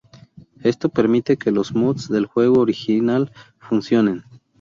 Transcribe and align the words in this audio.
Esto 0.63 0.89
permite 0.89 1.37
que 1.37 1.51
los 1.51 1.75
mods 1.75 2.09
del 2.09 2.25
juego 2.25 2.61
original 2.61 3.31
funcionen. 3.59 4.23